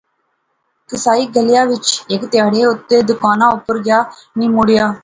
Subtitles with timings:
[0.89, 2.71] قصائی گلیا وچ، ہیک تہاڑے او
[3.09, 3.99] دکانا اپر گیا،
[4.37, 4.85] نی مڑیا